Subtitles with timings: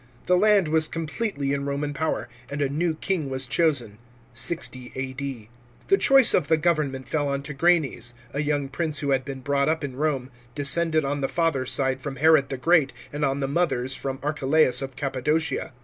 [0.25, 3.99] The land was completely in Roman power, and a new king was chosen
[4.33, 5.49] (60 A.D.).
[5.89, 9.67] The choice of the government fell on Tigranes, a young prince who had been brought
[9.67, 13.47] u|> in Rome, descended on the father's side from Herod the Great, and on the
[13.47, 15.71] mother's from Archelaus of Cappadocia.